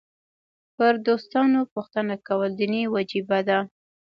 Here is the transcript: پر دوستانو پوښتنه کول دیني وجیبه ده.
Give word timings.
پر 0.75 0.93
دوستانو 1.07 1.59
پوښتنه 1.73 2.15
کول 2.27 2.51
دیني 2.59 2.83
وجیبه 2.95 3.39
ده. 3.47 3.59